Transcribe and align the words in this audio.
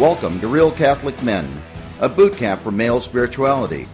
Welcome 0.00 0.40
to 0.40 0.48
Real 0.48 0.72
Catholic 0.72 1.22
Men, 1.22 1.48
a 2.00 2.08
boot 2.08 2.36
camp 2.36 2.62
for 2.62 2.72
male 2.72 2.98
spirituality. 2.98 3.86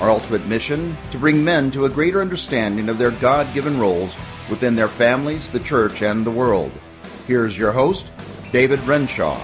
Our 0.00 0.08
ultimate 0.08 0.46
mission 0.46 0.96
to 1.10 1.18
bring 1.18 1.44
men 1.44 1.70
to 1.72 1.84
a 1.84 1.90
greater 1.90 2.22
understanding 2.22 2.88
of 2.88 2.96
their 2.96 3.10
God 3.10 3.46
given 3.52 3.78
roles 3.78 4.14
within 4.48 4.74
their 4.74 4.88
families, 4.88 5.50
the 5.50 5.60
church, 5.60 6.00
and 6.00 6.24
the 6.24 6.30
world. 6.30 6.72
Here's 7.26 7.58
your 7.58 7.70
host, 7.70 8.10
David 8.50 8.80
Renshaw. 8.84 9.38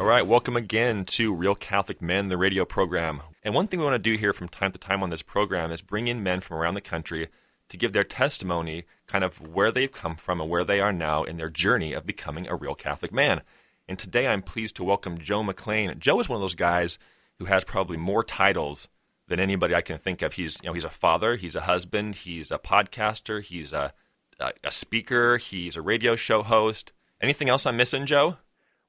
All 0.00 0.06
right, 0.06 0.26
welcome 0.26 0.56
again 0.56 1.04
to 1.04 1.32
Real 1.32 1.54
Catholic 1.54 2.02
Men, 2.02 2.26
the 2.26 2.36
radio 2.36 2.64
program. 2.64 3.22
And 3.44 3.54
one 3.54 3.68
thing 3.68 3.78
we 3.78 3.84
want 3.84 3.94
to 3.94 4.10
do 4.10 4.18
here 4.18 4.32
from 4.32 4.48
time 4.48 4.72
to 4.72 4.78
time 4.78 5.04
on 5.04 5.10
this 5.10 5.22
program 5.22 5.70
is 5.70 5.82
bring 5.82 6.08
in 6.08 6.24
men 6.24 6.40
from 6.40 6.56
around 6.56 6.74
the 6.74 6.80
country 6.80 7.28
to 7.68 7.76
give 7.76 7.92
their 7.92 8.02
testimony, 8.02 8.86
kind 9.06 9.22
of 9.22 9.40
where 9.40 9.70
they've 9.70 9.92
come 9.92 10.16
from 10.16 10.40
and 10.40 10.50
where 10.50 10.64
they 10.64 10.80
are 10.80 10.92
now 10.92 11.22
in 11.22 11.36
their 11.36 11.48
journey 11.48 11.92
of 11.92 12.04
becoming 12.04 12.48
a 12.48 12.56
real 12.56 12.74
Catholic 12.74 13.12
man. 13.12 13.42
And 13.88 13.98
today 13.98 14.26
I'm 14.26 14.42
pleased 14.42 14.76
to 14.76 14.84
welcome 14.84 15.18
Joe 15.18 15.42
McLean. 15.42 15.94
Joe 15.98 16.20
is 16.20 16.28
one 16.28 16.36
of 16.36 16.40
those 16.40 16.54
guys 16.54 16.98
who 17.38 17.46
has 17.46 17.64
probably 17.64 17.96
more 17.96 18.22
titles 18.22 18.88
than 19.28 19.40
anybody 19.40 19.74
I 19.74 19.80
can 19.80 19.98
think 19.98 20.22
of. 20.22 20.34
He's 20.34 20.58
you 20.62 20.68
know 20.68 20.74
he's 20.74 20.84
a 20.84 20.90
father, 20.90 21.36
he's 21.36 21.56
a 21.56 21.62
husband, 21.62 22.16
he's 22.16 22.50
a 22.50 22.58
podcaster, 22.58 23.42
he's 23.42 23.72
a 23.72 23.92
a, 24.38 24.52
a 24.64 24.70
speaker, 24.70 25.36
he's 25.36 25.76
a 25.76 25.82
radio 25.82 26.16
show 26.16 26.42
host. 26.42 26.92
Anything 27.20 27.48
else 27.48 27.66
I'm 27.66 27.76
missing, 27.76 28.06
Joe? 28.06 28.36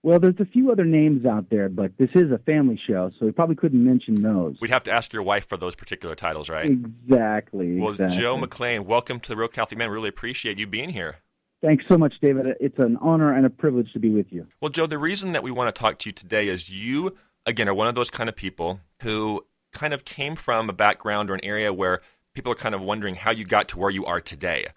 Well, 0.01 0.19
there's 0.19 0.39
a 0.39 0.45
few 0.45 0.69
other 0.69 0.83
names 0.83 1.25
out 1.25 1.49
there, 1.49 1.69
but 1.69 1.93
this 1.97 2.09
is 2.13 2.29
a 2.29 2.37
family 2.39 2.77
show, 2.87 3.09
so 3.17 3.25
we 3.25 3.31
probably 3.31 3.55
couldn't 3.55 3.83
mention 3.83 4.21
those. 4.21 4.57
We'd 4.59 4.71
have 4.71 4.83
to 4.83 4.91
ask 4.91 5.13
your 5.13 5.23
wife 5.23 5.47
for 5.47 5.55
those 5.55 5.75
particular 5.75 6.13
titles, 6.13 6.49
right? 6.49 6.69
Exactly. 6.69 7.79
Well, 7.79 7.91
exactly. 7.93 8.17
Joe 8.17 8.35
McLean, 8.37 8.85
welcome 8.85 9.21
to 9.21 9.29
the 9.29 9.37
Real 9.37 9.47
Catholic 9.47 9.77
Man. 9.77 9.89
Really 9.89 10.09
appreciate 10.09 10.59
you 10.59 10.67
being 10.67 10.89
here. 10.89 11.17
Thanks 11.63 11.85
so 11.87 11.97
much, 11.97 12.13
David. 12.21 12.57
It's 12.59 12.77
an 12.77 12.97
honor 12.99 13.33
and 13.33 13.45
a 13.45 13.49
privilege 13.49 13.93
to 13.93 13.99
be 13.99 14.09
with 14.09 14.25
you. 14.31 14.45
Well, 14.59 14.69
Joe, 14.69 14.85
the 14.85 14.97
reason 14.97 15.31
that 15.31 15.43
we 15.43 15.51
want 15.51 15.73
to 15.73 15.79
talk 15.79 15.97
to 15.99 16.09
you 16.09 16.13
today 16.13 16.49
is 16.49 16.69
you, 16.69 17.15
again, 17.45 17.69
are 17.69 17.73
one 17.73 17.87
of 17.87 17.95
those 17.95 18.09
kind 18.09 18.27
of 18.27 18.35
people 18.35 18.81
who 19.01 19.45
kind 19.71 19.93
of 19.93 20.03
came 20.03 20.35
from 20.35 20.69
a 20.69 20.73
background 20.73 21.29
or 21.29 21.35
an 21.35 21.43
area 21.45 21.71
where 21.71 22.01
people 22.33 22.51
are 22.51 22.55
kind 22.55 22.75
of 22.75 22.81
wondering 22.81 23.15
how 23.15 23.31
you 23.31 23.45
got 23.45 23.69
to 23.69 23.79
where 23.79 23.89
you 23.89 24.05
are 24.05 24.19
today. 24.19 24.67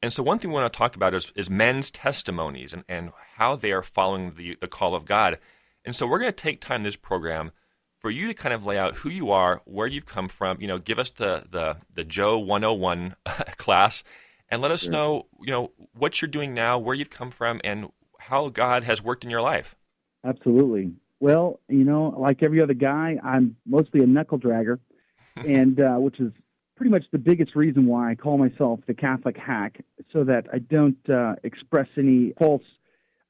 And 0.00 0.12
so, 0.12 0.22
one 0.22 0.38
thing 0.38 0.52
we 0.52 0.54
want 0.54 0.72
to 0.72 0.78
talk 0.78 0.94
about 0.94 1.12
is, 1.12 1.32
is 1.34 1.50
men's 1.50 1.90
testimonies 1.90 2.72
and, 2.72 2.84
and 2.88 3.10
how 3.34 3.56
they 3.56 3.72
are 3.72 3.82
following 3.82 4.30
the, 4.30 4.56
the 4.60 4.68
call 4.68 4.94
of 4.94 5.06
God. 5.06 5.40
And 5.84 5.96
so, 5.96 6.06
we're 6.06 6.20
going 6.20 6.32
to 6.32 6.42
take 6.42 6.60
time 6.60 6.84
this 6.84 6.94
program 6.94 7.50
for 7.98 8.10
you 8.10 8.28
to 8.28 8.34
kind 8.34 8.54
of 8.54 8.64
lay 8.64 8.78
out 8.78 8.94
who 8.94 9.10
you 9.10 9.32
are, 9.32 9.60
where 9.64 9.88
you've 9.88 10.06
come 10.06 10.28
from, 10.28 10.60
you 10.60 10.68
know, 10.68 10.78
give 10.78 11.00
us 11.00 11.10
the, 11.10 11.46
the, 11.50 11.78
the 11.92 12.04
Joe 12.04 12.38
101 12.38 13.16
class, 13.56 14.04
and 14.50 14.62
let 14.62 14.70
us 14.70 14.84
Sure. 14.84 14.92
know, 14.92 15.26
you 15.40 15.50
know, 15.50 15.72
what 15.94 16.20
you're 16.20 16.28
doing 16.28 16.54
now, 16.54 16.78
where 16.78 16.94
you've 16.94 17.10
come 17.10 17.30
from, 17.30 17.60
and 17.64 17.88
how 18.20 18.48
God 18.48 18.84
has 18.84 19.02
worked 19.02 19.24
in 19.24 19.30
your 19.30 19.42
life. 19.42 19.76
Absolutely. 20.24 20.92
Well, 21.20 21.60
you 21.68 21.84
know, 21.84 22.14
like 22.18 22.42
every 22.42 22.60
other 22.60 22.74
guy, 22.74 23.18
I'm 23.22 23.56
mostly 23.66 24.02
a 24.02 24.06
knuckle 24.06 24.38
dragger, 24.38 24.78
and 25.36 25.80
uh, 25.80 25.96
which 25.96 26.20
is 26.20 26.32
pretty 26.76 26.90
much 26.90 27.04
the 27.10 27.18
biggest 27.18 27.56
reason 27.56 27.86
why 27.86 28.10
I 28.10 28.14
call 28.14 28.38
myself 28.38 28.80
the 28.86 28.94
Catholic 28.94 29.36
hack, 29.36 29.84
so 30.12 30.24
that 30.24 30.46
I 30.52 30.58
don't 30.58 31.10
uh, 31.10 31.34
express 31.42 31.88
any 31.96 32.32
false 32.38 32.62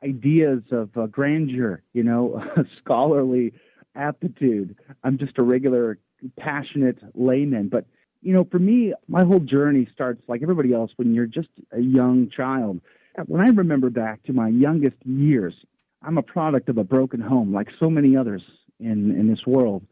ideas 0.05 0.62
of 0.70 0.96
uh, 0.96 1.06
grandeur, 1.06 1.83
you 1.92 2.02
know, 2.02 2.44
scholarly 2.78 3.52
aptitude. 3.94 4.77
I'm 5.02 5.19
just 5.19 5.39
a 5.39 5.42
regular, 5.42 5.98
passionate 6.39 6.98
layman. 7.14 7.69
But, 7.69 7.86
you 8.22 8.33
know, 8.33 8.44
for 8.44 8.58
me, 8.58 8.94
my 9.06 9.24
whole 9.24 9.41
journey 9.41 9.88
starts 9.92 10.22
like 10.28 10.42
everybody 10.42 10.72
else 10.72 10.91
when 10.97 11.14
you're 11.14 11.27
just 11.27 11.48
a 11.72 11.80
young 11.80 12.30
child. 12.30 12.80
When 13.27 13.41
I 13.41 13.50
remember 13.50 13.91
back 13.91 14.22
to 14.24 14.33
my 14.33 14.48
youngest 14.48 14.97
years, 15.05 15.55
I'm 16.02 16.19
a 16.19 16.22
product 16.22 16.69
of 16.69 16.78
a 16.78 16.84
broken 16.84 17.20
home, 17.20 17.52
like 17.52 17.69
so 17.80 17.91
many 17.91 18.16
others 18.16 18.42
in, 18.78 19.11
in 19.11 19.28
this 19.28 19.46
world. 19.46 19.84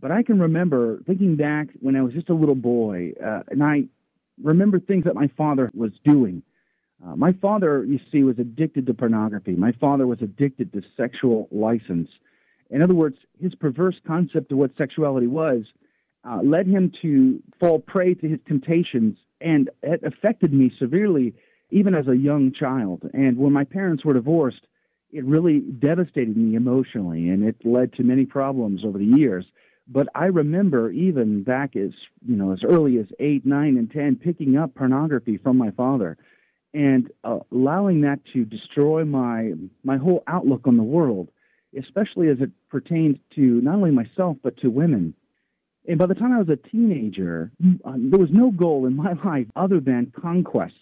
But 0.00 0.10
I 0.10 0.22
can 0.22 0.38
remember 0.38 1.00
thinking 1.06 1.36
back 1.36 1.68
when 1.80 1.96
I 1.96 2.02
was 2.02 2.12
just 2.12 2.28
a 2.28 2.34
little 2.34 2.54
boy, 2.54 3.12
uh, 3.24 3.40
and 3.48 3.62
I 3.62 3.84
remember 4.42 4.78
things 4.78 5.04
that 5.04 5.14
my 5.14 5.28
father 5.36 5.70
was 5.74 5.92
doing. 6.04 6.42
Uh, 7.04 7.16
my 7.16 7.32
father, 7.32 7.84
you 7.84 7.98
see, 8.12 8.22
was 8.22 8.38
addicted 8.38 8.86
to 8.86 8.94
pornography. 8.94 9.52
My 9.52 9.72
father 9.72 10.06
was 10.06 10.20
addicted 10.20 10.72
to 10.72 10.82
sexual 10.96 11.48
license. 11.50 12.08
In 12.70 12.82
other 12.82 12.94
words, 12.94 13.16
his 13.40 13.54
perverse 13.54 13.96
concept 14.06 14.52
of 14.52 14.58
what 14.58 14.76
sexuality 14.76 15.26
was 15.26 15.64
uh, 16.28 16.40
led 16.42 16.66
him 16.66 16.92
to 17.02 17.42
fall 17.60 17.78
prey 17.78 18.14
to 18.14 18.28
his 18.28 18.40
temptations, 18.46 19.16
and 19.40 19.70
it 19.82 20.02
affected 20.04 20.52
me 20.52 20.72
severely, 20.78 21.34
even 21.70 21.94
as 21.94 22.08
a 22.08 22.16
young 22.16 22.52
child. 22.52 23.02
And 23.12 23.36
when 23.36 23.52
my 23.52 23.64
parents 23.64 24.04
were 24.04 24.14
divorced, 24.14 24.66
it 25.12 25.24
really 25.24 25.60
devastated 25.60 26.36
me 26.36 26.56
emotionally, 26.56 27.28
and 27.28 27.44
it 27.44 27.56
led 27.64 27.92
to 27.94 28.02
many 28.02 28.26
problems 28.26 28.84
over 28.84 28.98
the 28.98 29.04
years. 29.04 29.46
But 29.88 30.08
I 30.14 30.26
remember 30.26 30.90
even 30.90 31.44
back 31.44 31.76
as 31.76 31.90
you 32.26 32.34
know 32.34 32.52
as 32.52 32.64
early 32.64 32.98
as 32.98 33.06
eight, 33.20 33.46
nine, 33.46 33.76
and 33.76 33.90
ten, 33.90 34.16
picking 34.16 34.56
up 34.56 34.74
pornography 34.74 35.38
from 35.38 35.56
my 35.56 35.70
father, 35.70 36.18
and 36.74 37.08
uh, 37.22 37.38
allowing 37.52 38.00
that 38.00 38.18
to 38.32 38.44
destroy 38.44 39.04
my 39.04 39.52
my 39.84 39.96
whole 39.96 40.24
outlook 40.26 40.62
on 40.66 40.76
the 40.76 40.82
world, 40.82 41.28
especially 41.78 42.28
as 42.28 42.38
it 42.40 42.50
pertained 42.68 43.20
to 43.36 43.60
not 43.60 43.76
only 43.76 43.92
myself 43.92 44.36
but 44.42 44.56
to 44.58 44.70
women. 44.70 45.14
And 45.88 45.98
by 45.98 46.06
the 46.06 46.14
time 46.14 46.32
I 46.32 46.38
was 46.38 46.48
a 46.48 46.56
teenager, 46.56 47.52
uh, 47.84 47.92
there 47.96 48.18
was 48.18 48.30
no 48.32 48.50
goal 48.50 48.86
in 48.86 48.96
my 48.96 49.12
life 49.24 49.46
other 49.54 49.80
than 49.80 50.12
conquests 50.20 50.74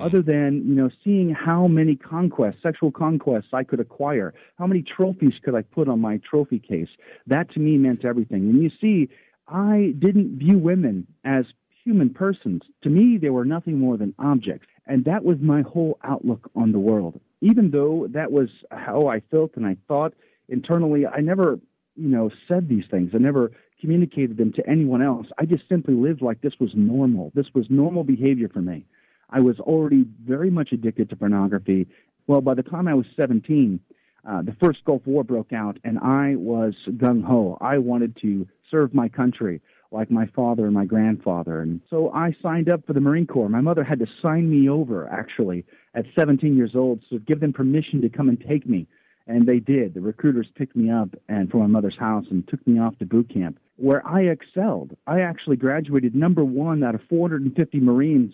other 0.00 0.22
than 0.22 0.64
you 0.66 0.74
know 0.74 0.90
seeing 1.04 1.30
how 1.30 1.66
many 1.66 1.94
conquests 1.96 2.56
sexual 2.62 2.90
conquests 2.90 3.48
i 3.52 3.62
could 3.62 3.80
acquire 3.80 4.32
how 4.58 4.66
many 4.66 4.82
trophies 4.82 5.34
could 5.42 5.54
i 5.54 5.62
put 5.62 5.88
on 5.88 6.00
my 6.00 6.18
trophy 6.28 6.58
case. 6.58 6.88
That 7.26 7.50
to 7.52 7.60
me 7.60 7.76
meant 7.76 8.04
everything. 8.04 8.48
And 8.48 8.62
you 8.62 8.70
see 8.80 9.10
i 9.48 9.94
didn't 9.98 10.38
view 10.38 10.58
women 10.58 11.06
as 11.24 11.44
human 11.84 12.10
persons. 12.10 12.62
To 12.82 12.90
me 12.90 13.18
they 13.18 13.30
were 13.30 13.44
nothing 13.44 13.78
more 13.78 13.96
than 13.96 14.14
objects. 14.18 14.66
And 14.86 15.04
that 15.04 15.24
was 15.24 15.38
my 15.40 15.62
whole 15.62 15.98
outlook 16.02 16.50
on 16.54 16.72
the 16.72 16.78
world. 16.78 17.20
Even 17.40 17.70
though 17.70 18.06
that 18.10 18.32
was 18.32 18.48
how 18.70 19.08
i 19.08 19.20
felt 19.30 19.52
and 19.56 19.66
i 19.66 19.76
thought 19.88 20.14
internally 20.48 21.06
i 21.06 21.20
never 21.20 21.58
you 21.96 22.08
know 22.08 22.30
said 22.48 22.68
these 22.68 22.84
things. 22.90 23.10
I 23.14 23.18
never 23.18 23.52
communicated 23.82 24.38
them 24.38 24.52
to 24.52 24.66
anyone 24.66 25.02
else 25.02 25.26
i 25.38 25.44
just 25.44 25.68
simply 25.68 25.92
lived 25.92 26.22
like 26.22 26.40
this 26.40 26.54
was 26.58 26.70
normal 26.74 27.30
this 27.34 27.48
was 27.54 27.66
normal 27.68 28.04
behavior 28.04 28.48
for 28.48 28.62
me 28.62 28.86
I 29.32 29.40
was 29.40 29.58
already 29.60 30.04
very 30.24 30.50
much 30.50 30.72
addicted 30.72 31.08
to 31.10 31.16
pornography. 31.16 31.88
Well, 32.26 32.42
by 32.42 32.54
the 32.54 32.62
time 32.62 32.86
I 32.86 32.94
was 32.94 33.06
17, 33.16 33.80
uh, 34.28 34.42
the 34.42 34.54
first 34.62 34.84
Gulf 34.84 35.02
War 35.06 35.24
broke 35.24 35.52
out, 35.52 35.78
and 35.82 35.98
I 35.98 36.36
was 36.36 36.74
gung 36.90 37.24
ho. 37.24 37.58
I 37.60 37.78
wanted 37.78 38.16
to 38.22 38.46
serve 38.70 38.94
my 38.94 39.08
country 39.08 39.60
like 39.90 40.10
my 40.10 40.26
father 40.26 40.64
and 40.64 40.74
my 40.74 40.84
grandfather. 40.84 41.60
And 41.60 41.80
so 41.90 42.10
I 42.12 42.34
signed 42.42 42.70
up 42.70 42.86
for 42.86 42.92
the 42.92 43.00
Marine 43.00 43.26
Corps. 43.26 43.48
My 43.48 43.60
mother 43.60 43.84
had 43.84 43.98
to 43.98 44.06
sign 44.22 44.50
me 44.50 44.68
over, 44.68 45.08
actually, 45.08 45.64
at 45.94 46.06
17 46.16 46.56
years 46.56 46.72
old, 46.74 47.00
to 47.10 47.18
give 47.18 47.40
them 47.40 47.52
permission 47.52 48.00
to 48.02 48.08
come 48.08 48.28
and 48.28 48.40
take 48.40 48.66
me. 48.66 48.86
And 49.26 49.46
they 49.46 49.58
did. 49.58 49.94
The 49.94 50.00
recruiters 50.00 50.48
picked 50.56 50.76
me 50.76 50.90
up 50.90 51.10
and 51.28 51.50
from 51.50 51.60
my 51.60 51.66
mother's 51.66 51.98
house 51.98 52.24
and 52.30 52.46
took 52.48 52.66
me 52.66 52.78
off 52.78 52.98
to 52.98 53.06
boot 53.06 53.32
camp, 53.32 53.58
where 53.82 54.06
I 54.06 54.22
excelled. 54.22 54.96
I 55.06 55.20
actually 55.20 55.56
graduated 55.56 56.14
number 56.14 56.44
one 56.44 56.82
out 56.82 56.94
of 56.94 57.02
450 57.08 57.80
Marines 57.80 58.32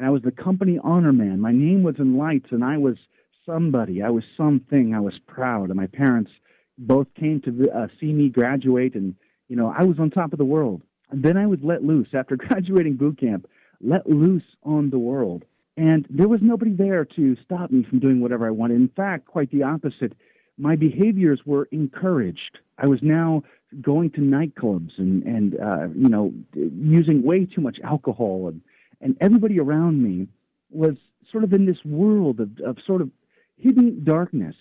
and 0.00 0.06
I 0.06 0.10
was 0.10 0.22
the 0.22 0.30
company 0.30 0.78
honor 0.82 1.12
man. 1.12 1.40
My 1.40 1.52
name 1.52 1.82
was 1.82 1.96
in 1.98 2.16
lights, 2.16 2.46
and 2.52 2.64
I 2.64 2.78
was 2.78 2.96
somebody. 3.44 4.02
I 4.02 4.08
was 4.08 4.24
something. 4.34 4.94
I 4.94 5.00
was 5.00 5.12
proud, 5.26 5.68
and 5.68 5.76
my 5.76 5.88
parents 5.88 6.30
both 6.78 7.06
came 7.14 7.42
to 7.42 7.70
uh, 7.70 7.88
see 8.00 8.14
me 8.14 8.30
graduate, 8.30 8.94
and 8.94 9.14
you 9.48 9.56
know 9.56 9.74
I 9.76 9.82
was 9.82 9.98
on 9.98 10.10
top 10.10 10.32
of 10.32 10.38
the 10.38 10.44
world. 10.46 10.80
And 11.10 11.22
then 11.22 11.36
I 11.36 11.46
was 11.46 11.58
let 11.62 11.84
loose 11.84 12.08
after 12.14 12.36
graduating 12.48 12.96
boot 12.96 13.20
camp, 13.20 13.46
let 13.82 14.08
loose 14.08 14.44
on 14.62 14.88
the 14.88 14.98
world, 14.98 15.44
and 15.76 16.06
there 16.08 16.28
was 16.28 16.40
nobody 16.42 16.72
there 16.72 17.04
to 17.04 17.36
stop 17.44 17.70
me 17.70 17.84
from 17.84 17.98
doing 17.98 18.22
whatever 18.22 18.46
I 18.46 18.52
wanted. 18.52 18.76
In 18.76 18.88
fact, 18.88 19.26
quite 19.26 19.50
the 19.50 19.64
opposite. 19.64 20.14
My 20.56 20.76
behaviors 20.76 21.40
were 21.44 21.68
encouraged. 21.72 22.58
I 22.80 22.86
was 22.86 23.00
now 23.02 23.42
going 23.80 24.10
to 24.10 24.20
nightclubs 24.20 24.98
and 24.98 25.22
and 25.22 25.60
uh, 25.60 25.88
you 25.94 26.08
know 26.08 26.32
using 26.54 27.22
way 27.22 27.46
too 27.46 27.60
much 27.60 27.78
alcohol 27.84 28.48
and 28.48 28.60
and 29.00 29.16
everybody 29.20 29.58
around 29.58 30.02
me 30.02 30.28
was 30.70 30.96
sort 31.30 31.44
of 31.44 31.52
in 31.52 31.66
this 31.66 31.78
world 31.84 32.40
of, 32.40 32.50
of 32.64 32.76
sort 32.86 33.00
of 33.00 33.10
hidden 33.56 34.04
darkness. 34.04 34.54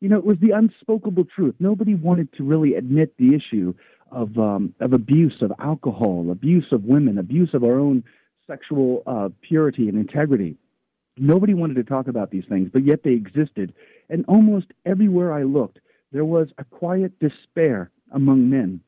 You 0.00 0.08
know, 0.08 0.18
it 0.18 0.24
was 0.24 0.38
the 0.40 0.50
unspoken 0.50 1.14
truth. 1.34 1.54
Nobody 1.58 1.94
wanted 1.94 2.32
to 2.34 2.44
really 2.44 2.74
admit 2.74 3.16
the 3.18 3.34
issue 3.34 3.74
of 4.10 4.36
um, 4.38 4.74
of 4.80 4.92
abuse 4.92 5.36
of 5.40 5.52
alcohol, 5.58 6.28
abuse 6.30 6.66
of 6.72 6.84
women, 6.84 7.18
abuse 7.18 7.50
of 7.54 7.64
our 7.64 7.78
own 7.78 8.04
sexual 8.46 9.02
uh, 9.06 9.30
purity 9.40 9.88
and 9.88 9.98
integrity. 9.98 10.56
Nobody 11.16 11.54
wanted 11.54 11.74
to 11.76 11.84
talk 11.84 12.08
about 12.08 12.30
these 12.30 12.44
things, 12.48 12.70
but 12.72 12.84
yet 12.84 13.02
they 13.02 13.12
existed. 13.12 13.72
And 14.10 14.24
almost 14.28 14.66
everywhere 14.84 15.32
I 15.32 15.44
looked, 15.44 15.78
there 16.14 16.24
was 16.24 16.48
a 16.58 16.64
quiet 16.64 17.18
despair 17.18 17.90
among 18.12 18.48
men. 18.48 18.80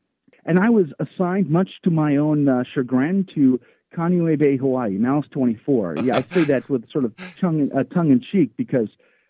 And 0.47 0.61
I 0.61 0.71
was 0.71 0.87
assigned, 1.01 1.51
much 1.51 1.69
to 1.83 1.91
my 1.91 2.17
own 2.17 2.49
uh, 2.49 2.63
chagrin, 2.73 3.27
to 3.35 3.61
Kaneohe 3.95 4.39
Bay, 4.39 4.57
Hawaii, 4.57 4.93
Mouse 4.93 5.27
24. 5.33 5.97
Yeah, 6.05 6.19
I 6.19 6.35
say 6.35 6.45
that 6.45 6.71
with 6.71 6.89
sort 6.89 7.05
of 7.05 7.13
tongue, 7.41 7.69
uh, 7.77 7.83
tongue 7.83 8.13
in 8.13 8.21
cheek 8.21 8.57
because 8.57 8.89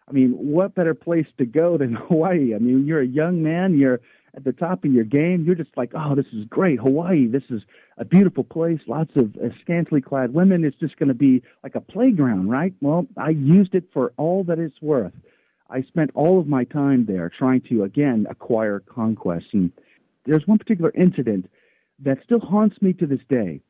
I 0.08 0.12
mean, 0.12 0.32
what 0.32 0.74
better 0.74 0.94
place 0.94 1.26
to 1.38 1.46
go 1.46 1.78
than 1.78 1.94
Hawaii? 2.08 2.54
I 2.54 2.58
mean, 2.58 2.86
you're 2.86 3.00
a 3.00 3.06
young 3.06 3.42
man, 3.42 3.78
you're 3.78 4.00
at 4.36 4.44
the 4.44 4.52
top 4.52 4.84
of 4.84 4.92
your 4.92 5.04
game. 5.04 5.44
You're 5.46 5.54
just 5.54 5.74
like, 5.76 5.92
oh, 5.94 6.14
this 6.14 6.26
is 6.34 6.44
great. 6.44 6.78
Hawaii, 6.78 7.26
this 7.26 7.44
is 7.48 7.62
a 7.96 8.04
beautiful 8.04 8.44
place, 8.44 8.80
lots 8.86 9.16
of 9.16 9.34
uh, 9.36 9.48
scantily 9.62 10.02
clad 10.02 10.34
women. 10.34 10.64
It's 10.64 10.76
just 10.76 10.98
going 10.98 11.08
to 11.08 11.14
be 11.14 11.42
like 11.64 11.74
a 11.74 11.80
playground, 11.80 12.50
right? 12.50 12.74
Well, 12.82 13.06
I 13.16 13.30
used 13.30 13.74
it 13.74 13.84
for 13.94 14.12
all 14.18 14.44
that 14.44 14.58
it's 14.58 14.82
worth. 14.82 15.14
I 15.70 15.82
spent 15.82 16.10
all 16.14 16.38
of 16.38 16.46
my 16.46 16.64
time 16.64 17.06
there 17.06 17.30
trying 17.36 17.62
to, 17.68 17.82
again, 17.82 18.26
acquire 18.30 18.80
conquest. 18.80 19.46
And 19.52 19.72
there's 20.24 20.46
one 20.46 20.58
particular 20.58 20.92
incident 20.94 21.50
that 22.00 22.18
still 22.24 22.40
haunts 22.40 22.80
me 22.80 22.92
to 22.94 23.06
this 23.06 23.20
day. 23.28 23.60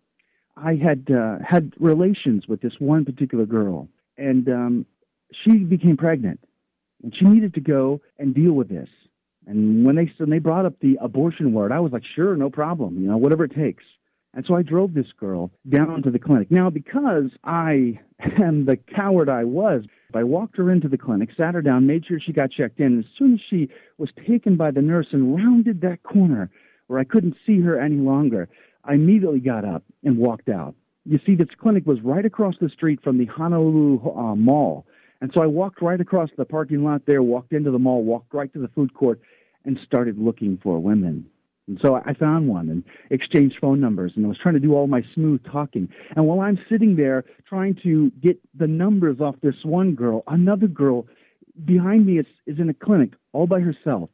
I 0.57 0.75
had 0.75 1.11
uh, 1.11 1.37
had 1.47 1.73
relations 1.79 2.47
with 2.49 2.61
this 2.63 2.73
one 2.79 3.05
particular 3.05 3.45
girl, 3.45 3.89
and 4.17 4.49
um, 4.49 4.87
she 5.45 5.59
became 5.59 5.97
pregnant, 5.97 6.41
and 7.03 7.15
she 7.15 7.27
needed 7.27 7.55
to 7.55 7.61
go 7.61 8.01
and 8.19 8.35
deal 8.35 8.53
with 8.53 8.69
this. 8.69 8.89
And 9.47 9.85
when 9.85 9.97
they 9.97 10.11
when 10.17 10.31
they 10.31 10.39
brought 10.39 10.65
up 10.65 10.81
the 10.81 10.97
abortion 11.01 11.53
word, 11.53 11.73
I 11.73 11.81
was 11.81 11.93
like, 11.93 12.05
sure, 12.15 12.37
no 12.37 12.49
problem, 12.49 13.01
you 13.01 13.09
know, 13.09 13.19
whatever 13.19 13.45
it 13.45 13.55
takes. 13.55 13.85
And 14.33 14.45
so 14.47 14.55
I 14.55 14.63
drove 14.63 14.93
this 14.93 15.07
girl 15.19 15.51
down 15.69 16.03
to 16.03 16.11
the 16.11 16.19
clinic. 16.19 16.51
Now, 16.51 16.69
because 16.69 17.31
I 17.45 17.99
am 18.43 18.67
the 18.67 18.77
coward 18.77 19.29
I 19.31 19.45
was, 19.45 19.85
I 20.15 20.25
walked 20.25 20.57
her 20.57 20.71
into 20.71 20.89
the 20.89 20.99
clinic, 20.99 21.31
sat 21.37 21.55
her 21.55 21.63
down, 21.63 21.87
made 21.87 22.07
sure 22.07 22.21
she 22.21 22.33
got 22.33 22.51
checked 22.51 22.81
in. 22.81 22.99
As 22.99 23.05
soon 23.19 23.35
as 23.35 23.41
she 23.51 23.69
was 23.99 24.11
taken 24.27 24.57
by 24.57 24.71
the 24.71 24.83
nurse 24.83 25.09
and 25.13 25.35
rounded 25.35 25.81
that 25.81 26.03
corner 26.03 26.51
where 26.87 26.99
I 26.99 27.05
couldn't 27.05 27.37
see 27.45 27.61
her 27.61 27.81
any 27.81 27.97
longer, 27.97 28.49
I 28.85 28.95
immediately 28.95 29.41
got 29.41 29.65
up 29.65 29.83
and 30.05 30.19
walked 30.19 30.49
out. 30.49 30.75
You 31.05 31.19
see, 31.25 31.35
this 31.35 31.49
clinic 31.61 31.87
was 31.87 32.01
right 32.03 32.25
across 32.25 32.55
the 32.61 32.69
street 32.69 33.01
from 33.03 33.19
the 33.19 33.27
Honolulu 33.27 34.11
uh, 34.11 34.35
Mall. 34.37 34.87
And 35.21 35.31
so 35.35 35.43
I 35.43 35.47
walked 35.47 35.83
right 35.83 36.01
across 36.01 36.31
the 36.37 36.45
parking 36.45 36.85
lot 36.85 37.03
there, 37.07 37.23
walked 37.23 37.53
into 37.53 37.71
the 37.71 37.79
mall, 37.79 38.05
walked 38.05 38.35
right 38.35 38.53
to 38.53 38.59
the 38.59 38.69
food 38.69 38.93
court, 38.95 39.21
and 39.65 39.79
started 39.85 40.19
looking 40.19 40.59
for 40.63 40.79
women. 40.79 41.27
And 41.69 41.81
so 41.83 41.97
I 41.97 42.15
found 42.15 42.49
one 42.49 42.69
and 42.69 42.85
exchanged 43.11 43.57
phone 43.61 43.81
numbers 43.81 44.13
and 44.15 44.25
I 44.25 44.29
was 44.29 44.39
trying 44.39 44.55
to 44.55 44.61
do 44.61 44.75
all 44.75 44.87
my 44.87 45.03
smooth 45.15 45.45
talking. 45.45 45.89
And 46.15 46.27
while 46.27 46.41
I'm 46.41 46.59
sitting 46.69 46.97
there 46.97 47.25
trying 47.49 47.77
to 47.83 48.11
get 48.23 48.39
the 48.57 48.69
numbers 48.69 49.21
off 49.21 49.35
this 49.43 49.57
one 49.65 49.95
girl, 49.95 50.23
another 50.29 50.69
girl 50.69 51.07
behind 51.65 52.07
me 52.07 52.19
is, 52.19 52.27
is 52.47 52.59
in 52.59 52.69
a 52.69 52.75
clinic 52.75 53.11
all 53.33 53.47
by 53.47 53.61
herself, 53.61 54.11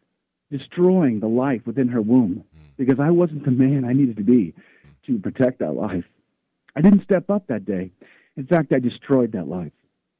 destroying 0.50 1.20
the 1.20 1.28
life 1.28 1.62
within 1.66 1.88
her 1.88 2.00
womb 2.00 2.44
hmm. 2.54 2.62
because 2.78 2.98
I 3.00 3.10
wasn't 3.10 3.44
the 3.44 3.50
man 3.50 3.84
I 3.84 3.92
needed 3.92 4.16
to 4.16 4.24
be 4.24 4.54
to 5.06 5.18
protect 5.18 5.58
that 5.58 5.72
life. 5.72 6.04
I 6.74 6.80
didn't 6.80 7.04
step 7.04 7.28
up 7.28 7.48
that 7.48 7.64
day. 7.64 7.90
In 8.36 8.46
fact, 8.46 8.72
I 8.72 8.78
destroyed 8.78 9.32
that 9.32 9.48
life. 9.48 9.72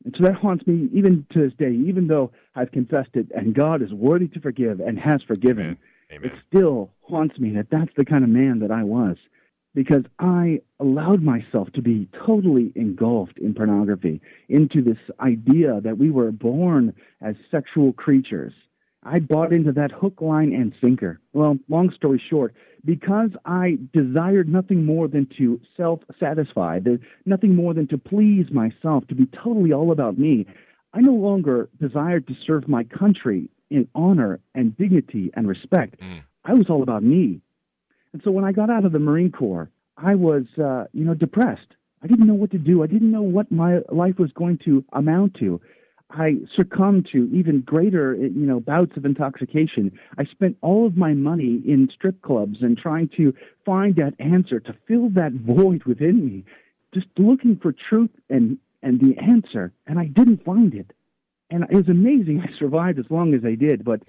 And 0.05 0.15
so 0.19 0.25
that 0.25 0.35
haunts 0.35 0.67
me 0.67 0.89
even 0.93 1.27
to 1.33 1.39
this 1.39 1.53
day, 1.59 1.71
even 1.71 2.09
though 2.09 2.33
I've 2.55 2.73
confessed 2.73 3.15
it 3.15 3.29
and 3.35 3.55
God 3.55 3.83
is 3.83 3.93
worthy 3.93 4.29
to 4.29 4.41
forgive 4.41 4.81
and 4.81 4.99
has 4.99 5.23
forgiven. 5.23 5.79
Amen. 6.13 6.31
It 6.31 6.39
still 6.49 6.91
haunts 7.03 7.39
me 7.39 7.51
that 7.53 7.69
that's 7.71 7.93
the 7.97 8.05
kind 8.05 8.25
of 8.25 8.31
man 8.31 8.61
that 8.61 8.71
I 8.71 8.83
was 8.83 9.17
because 9.75 10.05
I 10.19 10.61
allowed 10.81 11.23
myself 11.23 11.73
to 11.73 11.83
be 11.83 12.09
totally 12.27 12.73
engulfed 12.75 13.39
in 13.39 13.55
pornography, 13.55 14.21
into 14.51 14.83
this 14.83 14.99
idea 15.19 15.81
that 15.81 15.97
we 15.97 16.11
were 16.11 16.31
born 16.31 16.95
as 17.23 17.37
sexual 17.51 17.95
creatures 17.95 18.53
I 19.05 19.19
bought 19.19 19.53
into 19.53 19.73
that 19.73 19.91
hook, 19.91 20.21
line, 20.21 20.53
and 20.53 20.73
sinker. 20.81 21.21
Well, 21.33 21.59
long 21.69 21.91
story 21.91 22.23
short, 22.31 22.55
because 22.85 23.31
I 23.45 23.79
desired 23.93 24.49
nothing 24.49 24.85
more 24.85 25.09
than 25.09 25.27
to 25.39 25.61
self 25.77 26.01
satisfy, 26.21 26.79
nothing 27.27 27.57
more 27.57 27.75
than 27.75 27.89
to 27.89 27.99
please 27.99 28.47
myself, 28.53 29.07
to 29.09 29.15
be 29.15 29.27
totally 29.27 29.73
all 29.73 29.91
about 29.91 30.19
me, 30.19 30.47
I 30.95 31.01
no 31.01 31.15
longer 31.15 31.69
desired 31.81 32.29
to 32.29 32.35
serve 32.47 32.69
my 32.69 32.85
country 32.85 33.49
in 33.73 33.89
honor 33.95 34.41
and 34.55 34.77
dignity 34.77 35.31
and 35.35 35.49
respect. 35.49 36.01
Mm. 36.01 36.23
I 36.45 36.55
was 36.55 36.69
all 36.69 36.83
about 36.83 37.03
me. 37.03 37.41
And 38.13 38.23
so 38.25 38.31
when 38.31 38.45
I 38.45 38.53
got 38.53 38.71
out 38.71 38.85
of 38.85 38.93
the 38.93 38.99
Marine 38.99 39.33
Corps, 39.33 39.71
I 39.97 40.15
was, 40.15 40.45
uh, 40.63 40.85
you 40.93 41.05
know, 41.05 41.15
depressed. 41.15 41.75
I 42.03 42.07
didn't 42.07 42.27
know 42.27 42.35
what 42.35 42.51
to 42.51 42.59
do. 42.59 42.83
I 42.83 42.87
didn't 42.87 43.11
know 43.11 43.23
what 43.23 43.53
my 43.53 43.81
life 43.91 44.19
was 44.19 44.33
going 44.33 44.59
to 44.65 44.85
amount 44.93 45.35
to. 45.35 45.61
I 46.11 46.37
succumbed 46.55 47.09
to 47.13 47.31
even 47.33 47.63
greater, 47.63 48.15
you 48.15 48.47
know, 48.47 48.61
bouts 48.61 48.97
of 48.97 49.05
intoxication. 49.05 49.99
I 50.19 50.25
spent 50.25 50.59
all 50.61 50.87
of 50.87 50.97
my 50.97 51.15
money 51.15 51.63
in 51.67 51.89
strip 51.95 52.21
clubs 52.23 52.59
and 52.61 52.77
trying 52.77 53.09
to 53.17 53.33
find 53.65 53.97
that 53.97 54.15
answer 54.19 54.61
to 54.61 54.75
fill 54.87 55.09
that 55.11 55.33
void 55.33 55.85
within 55.85 56.27
me, 56.27 56.45
just 56.93 57.07
looking 57.17 57.57
for 57.57 57.73
truth 57.73 58.11
and 58.29 58.59
and 58.83 59.01
the 59.01 59.17
answer, 59.23 59.73
and 59.87 59.99
I 59.99 60.07
didn't 60.07 60.45
find 60.45 60.75
it. 60.75 60.93
And 61.53 61.65
it 61.65 61.77
was 61.77 61.89
amazing 61.89 62.41
I 62.41 62.59
survived 62.59 62.99
as 62.99 63.05
long 63.11 63.35
as 63.35 63.45
I 63.45 63.55
did, 63.55 63.85
but 63.85 64.01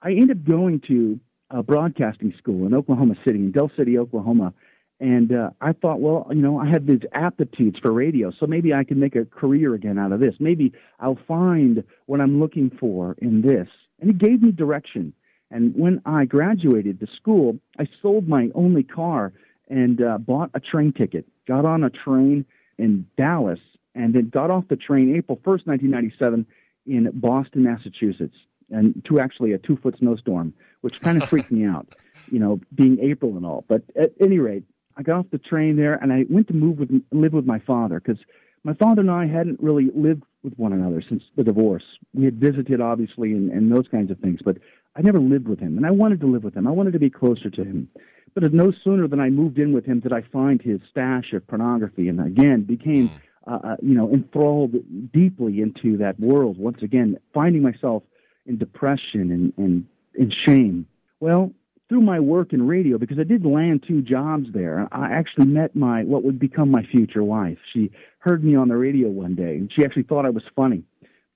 I 0.00 0.12
ended 0.12 0.38
up 0.38 0.44
going 0.44 0.80
to 0.88 1.20
a 1.50 1.62
broadcasting 1.62 2.32
school 2.38 2.66
in 2.66 2.72
Oklahoma 2.72 3.16
City, 3.22 3.38
in 3.38 3.52
Del 3.52 3.70
City, 3.76 3.98
Oklahoma, 3.98 4.54
and 4.98 5.30
uh, 5.30 5.50
I 5.60 5.72
thought, 5.72 6.00
well, 6.00 6.26
you 6.30 6.40
know, 6.40 6.58
I 6.58 6.70
have 6.70 6.86
these 6.86 7.02
aptitudes 7.12 7.78
for 7.82 7.92
radio, 7.92 8.32
so 8.40 8.46
maybe 8.46 8.72
I 8.72 8.82
can 8.82 8.98
make 8.98 9.14
a 9.14 9.26
career 9.26 9.74
again 9.74 9.98
out 9.98 10.12
of 10.12 10.20
this. 10.20 10.34
Maybe 10.40 10.72
I'll 10.98 11.18
find 11.28 11.84
what 12.06 12.22
I'm 12.22 12.40
looking 12.40 12.70
for 12.80 13.14
in 13.18 13.42
this. 13.42 13.68
And 14.00 14.08
it 14.08 14.16
gave 14.16 14.40
me 14.40 14.52
direction. 14.52 15.12
And 15.50 15.74
when 15.76 16.00
I 16.06 16.24
graduated 16.24 16.98
the 16.98 17.08
school, 17.14 17.58
I 17.78 17.86
sold 18.00 18.26
my 18.26 18.48
only 18.54 18.82
car 18.82 19.34
and 19.68 20.00
uh, 20.00 20.16
bought 20.16 20.50
a 20.54 20.60
train 20.60 20.94
ticket. 20.94 21.26
Got 21.46 21.66
on 21.66 21.84
a 21.84 21.90
train 21.90 22.46
in 22.78 23.06
Dallas 23.18 23.60
and 23.94 24.14
then 24.14 24.30
got 24.30 24.50
off 24.50 24.64
the 24.68 24.76
train 24.76 25.14
April 25.14 25.36
1st, 25.36 25.66
1997, 25.66 26.46
in 26.86 27.10
Boston, 27.14 27.62
Massachusetts, 27.64 28.36
and 28.70 29.02
to 29.06 29.20
actually 29.20 29.52
a 29.52 29.58
two 29.58 29.76
foot 29.76 29.96
snowstorm, 29.98 30.52
which 30.80 31.00
kind 31.00 31.22
of 31.22 31.28
freaked 31.30 31.50
me 31.50 31.64
out, 31.64 31.94
you 32.30 32.38
know, 32.38 32.60
being 32.74 32.98
April 33.00 33.36
and 33.36 33.46
all. 33.46 33.64
But 33.68 33.82
at 33.96 34.12
any 34.20 34.38
rate, 34.38 34.64
I 34.96 35.02
got 35.02 35.18
off 35.18 35.26
the 35.30 35.38
train 35.38 35.76
there 35.76 35.94
and 35.94 36.12
I 36.12 36.24
went 36.28 36.48
to 36.48 36.54
move 36.54 36.78
with 36.78 36.90
live 37.12 37.32
with 37.32 37.46
my 37.46 37.58
father 37.60 38.00
because 38.00 38.22
my 38.64 38.74
father 38.74 39.02
and 39.02 39.10
I 39.10 39.26
hadn't 39.26 39.60
really 39.60 39.90
lived 39.94 40.24
with 40.42 40.54
one 40.58 40.72
another 40.72 41.02
since 41.06 41.22
the 41.36 41.44
divorce. 41.44 41.84
We 42.14 42.24
had 42.24 42.40
visited 42.40 42.80
obviously 42.80 43.32
and, 43.32 43.50
and 43.50 43.70
those 43.70 43.86
kinds 43.88 44.10
of 44.10 44.18
things, 44.18 44.40
but 44.44 44.58
I 44.96 45.02
never 45.02 45.20
lived 45.20 45.48
with 45.48 45.60
him 45.60 45.76
and 45.76 45.86
I 45.86 45.90
wanted 45.90 46.20
to 46.20 46.26
live 46.26 46.44
with 46.44 46.54
him. 46.54 46.66
I 46.66 46.70
wanted 46.70 46.94
to 46.94 46.98
be 46.98 47.10
closer 47.10 47.50
to 47.50 47.64
him. 47.64 47.88
But 48.34 48.52
no 48.52 48.72
sooner 48.84 49.08
than 49.08 49.20
I 49.20 49.30
moved 49.30 49.58
in 49.58 49.72
with 49.72 49.86
him 49.86 50.00
did 50.00 50.12
I 50.12 50.20
find 50.20 50.60
his 50.60 50.80
stash 50.90 51.32
of 51.32 51.46
pornography 51.46 52.08
and 52.08 52.20
again 52.20 52.62
became 52.62 53.08
hmm. 53.08 53.16
Uh, 53.46 53.58
uh, 53.62 53.76
you 53.82 53.94
know 53.94 54.10
enthralled 54.12 54.74
deeply 55.12 55.60
into 55.60 55.96
that 55.98 56.18
world 56.18 56.58
once 56.58 56.82
again, 56.82 57.18
finding 57.32 57.62
myself 57.62 58.02
in 58.46 58.58
depression 58.58 59.30
and, 59.30 59.52
and 59.56 59.86
in 60.14 60.32
shame. 60.44 60.86
Well, 61.20 61.52
through 61.88 62.00
my 62.00 62.20
work 62.20 62.52
in 62.52 62.66
radio, 62.66 62.98
because 62.98 63.18
I 63.18 63.24
did 63.24 63.44
land 63.44 63.84
two 63.86 64.02
jobs 64.02 64.48
there, 64.52 64.88
I 64.90 65.12
actually 65.12 65.46
met 65.46 65.76
my 65.76 66.02
what 66.04 66.24
would 66.24 66.38
become 66.38 66.70
my 66.70 66.82
future 66.82 67.22
wife. 67.22 67.58
She 67.72 67.90
heard 68.18 68.42
me 68.42 68.56
on 68.56 68.68
the 68.68 68.76
radio 68.76 69.08
one 69.08 69.34
day, 69.34 69.56
and 69.56 69.72
she 69.72 69.84
actually 69.84 70.02
thought 70.02 70.26
I 70.26 70.30
was 70.30 70.42
funny. 70.54 70.82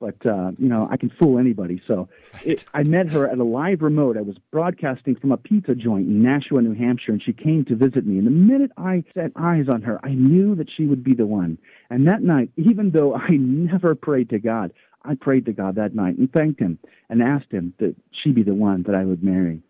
But 0.00 0.24
uh, 0.26 0.52
you 0.58 0.68
know, 0.68 0.88
I 0.90 0.96
can 0.96 1.10
fool 1.10 1.38
anybody. 1.38 1.80
So 1.86 2.08
it, 2.42 2.64
I 2.72 2.82
met 2.84 3.10
her 3.10 3.28
at 3.28 3.38
a 3.38 3.44
live 3.44 3.82
remote. 3.82 4.16
I 4.16 4.22
was 4.22 4.36
broadcasting 4.50 5.14
from 5.14 5.30
a 5.30 5.36
pizza 5.36 5.74
joint 5.74 6.08
in 6.08 6.22
Nashua, 6.22 6.62
New 6.62 6.74
Hampshire, 6.74 7.12
and 7.12 7.22
she 7.22 7.34
came 7.34 7.66
to 7.66 7.76
visit 7.76 8.06
me. 8.06 8.16
And 8.16 8.26
the 8.26 8.30
minute 8.30 8.72
I 8.78 9.04
set 9.14 9.30
eyes 9.36 9.68
on 9.68 9.82
her, 9.82 10.00
I 10.02 10.14
knew 10.14 10.54
that 10.54 10.68
she 10.74 10.86
would 10.86 11.04
be 11.04 11.14
the 11.14 11.26
one. 11.26 11.58
And 11.90 12.06
that 12.06 12.22
night, 12.22 12.50
even 12.56 12.90
though 12.92 13.14
I 13.14 13.30
never 13.30 13.94
prayed 13.94 14.30
to 14.30 14.38
God, 14.38 14.72
I 15.04 15.14
prayed 15.14 15.46
to 15.46 15.52
God 15.52 15.74
that 15.74 15.94
night 15.94 16.18
and 16.18 16.32
thanked 16.32 16.60
Him 16.60 16.78
and 17.08 17.22
asked 17.22 17.50
Him 17.50 17.74
that 17.78 17.96
she 18.22 18.30
be 18.32 18.42
the 18.42 18.54
one 18.54 18.84
that 18.84 18.94
I 18.94 19.04
would 19.04 19.22
marry. 19.22 19.62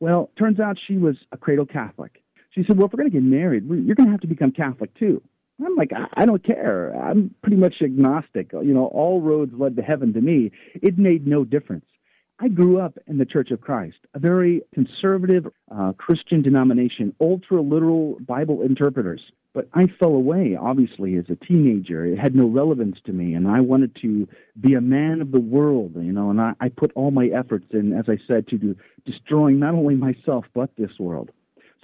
Well, 0.00 0.30
turns 0.38 0.60
out 0.60 0.76
she 0.86 0.98
was 0.98 1.16
a 1.32 1.36
cradle 1.36 1.66
Catholic. 1.66 2.22
She 2.50 2.64
said, 2.66 2.76
Well, 2.76 2.86
if 2.86 2.92
we're 2.92 2.98
going 2.98 3.10
to 3.10 3.20
get 3.20 3.24
married, 3.24 3.64
you're 3.66 3.94
going 3.94 4.06
to 4.06 4.12
have 4.12 4.20
to 4.20 4.26
become 4.26 4.52
Catholic 4.52 4.94
too. 4.98 5.22
I'm 5.64 5.76
like, 5.76 5.92
I 6.14 6.26
don't 6.26 6.44
care. 6.44 6.92
I'm 7.00 7.32
pretty 7.42 7.56
much 7.56 7.74
agnostic. 7.80 8.52
You 8.52 8.74
know, 8.74 8.86
all 8.86 9.20
roads 9.20 9.52
led 9.56 9.76
to 9.76 9.82
heaven 9.82 10.12
to 10.14 10.20
me. 10.20 10.50
It 10.74 10.98
made 10.98 11.26
no 11.26 11.44
difference. 11.44 11.84
I 12.40 12.48
grew 12.48 12.80
up 12.80 12.98
in 13.06 13.18
the 13.18 13.24
Church 13.24 13.52
of 13.52 13.60
Christ, 13.60 13.98
a 14.12 14.18
very 14.18 14.62
conservative 14.74 15.46
uh, 15.70 15.92
Christian 15.92 16.42
denomination, 16.42 17.14
ultra 17.20 17.60
literal 17.62 18.18
Bible 18.26 18.62
interpreters. 18.62 19.20
But 19.52 19.68
I 19.72 19.86
fell 20.00 20.16
away, 20.16 20.58
obviously, 20.60 21.14
as 21.16 21.26
a 21.30 21.36
teenager. 21.36 22.04
It 22.04 22.18
had 22.18 22.34
no 22.34 22.48
relevance 22.48 22.96
to 23.06 23.12
me, 23.12 23.34
and 23.34 23.46
I 23.46 23.60
wanted 23.60 23.96
to 24.02 24.26
be 24.60 24.74
a 24.74 24.80
man 24.80 25.20
of 25.20 25.30
the 25.30 25.40
world, 25.40 25.92
you 25.94 26.12
know, 26.12 26.30
and 26.30 26.40
I, 26.40 26.54
I 26.60 26.70
put 26.70 26.90
all 26.96 27.12
my 27.12 27.26
efforts 27.26 27.66
in, 27.70 27.92
as 27.92 28.06
I 28.08 28.18
said, 28.26 28.48
to 28.48 28.58
do, 28.58 28.74
destroying 29.06 29.60
not 29.60 29.74
only 29.74 29.94
myself, 29.94 30.44
but 30.54 30.70
this 30.76 30.98
world. 30.98 31.30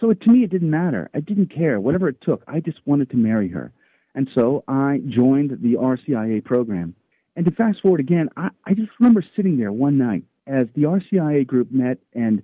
So 0.01 0.11
it, 0.11 0.21
to 0.23 0.33
me, 0.33 0.43
it 0.43 0.51
didn't 0.51 0.71
matter. 0.71 1.11
I 1.15 1.21
didn't 1.21 1.55
care. 1.55 1.79
Whatever 1.79 2.09
it 2.09 2.21
took, 2.23 2.43
I 2.49 2.59
just 2.59 2.79
wanted 2.87 3.11
to 3.11 3.17
marry 3.17 3.49
her. 3.51 3.71
And 4.17 4.29
so 4.35 4.65
I 4.67 5.01
joined 5.07 5.59
the 5.63 5.75
RCIA 5.75 6.45
program. 6.45 6.97
And 7.37 7.45
to 7.45 7.53
fast 7.53 7.81
forward 7.83 8.01
again, 8.01 8.31
I, 8.37 8.49
I 8.67 8.75
just 8.75 8.91
remember 8.99 9.23
sitting 9.37 9.57
there 9.57 9.71
one 9.71 9.97
night 9.97 10.25
as 10.47 10.67
the 10.75 10.83
RCIA 10.83 11.47
group 11.47 11.71
met 11.71 11.99
and 12.15 12.43